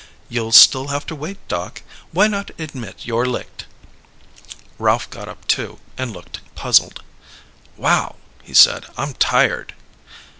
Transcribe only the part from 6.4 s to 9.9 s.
puzzled. "Wow," he said. "I'm tired."